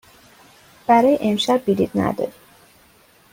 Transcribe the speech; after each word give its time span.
برای 0.87 1.17
امشب 1.21 1.65
بلیط 1.65 1.89
نداریم. 1.95 2.33